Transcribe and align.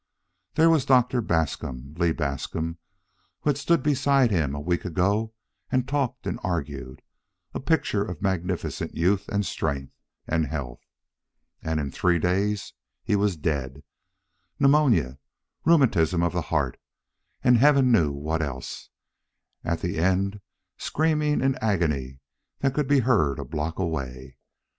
There 0.55 0.71
was 0.71 0.83
Doctor 0.83 1.21
Bascom, 1.21 1.93
Lee 1.95 2.11
Bascom 2.11 2.79
who 3.41 3.51
had 3.51 3.57
stood 3.59 3.83
beside 3.83 4.31
him 4.31 4.55
a 4.55 4.59
week 4.59 4.83
ago 4.83 5.35
and 5.71 5.87
talked 5.87 6.25
and 6.25 6.39
argued, 6.43 7.03
a 7.53 7.59
picture 7.59 8.03
of 8.03 8.19
magnificent 8.19 8.95
youth, 8.95 9.27
and 9.29 9.45
strength, 9.45 9.93
and 10.25 10.47
health. 10.47 10.79
And 11.61 11.79
in 11.79 11.91
three 11.91 12.17
days 12.17 12.73
he 13.03 13.15
was 13.15 13.37
dead 13.37 13.83
pneumonia, 14.57 15.19
rheumatism 15.65 16.23
of 16.23 16.33
the 16.33 16.41
heart, 16.49 16.79
and 17.43 17.59
heaven 17.59 17.91
knew 17.91 18.11
what 18.11 18.41
else 18.41 18.89
at 19.63 19.81
the 19.81 19.99
end 19.99 20.41
screaming 20.79 21.41
in 21.41 21.59
agony 21.61 22.21
that 22.61 22.73
could 22.73 22.87
be 22.87 23.01
heard 23.01 23.37
a 23.37 23.45
block 23.45 23.77
away. 23.77 24.39